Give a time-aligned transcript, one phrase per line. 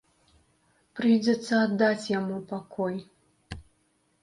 [0.99, 2.95] Прыйдзецца аддаць яму пакой.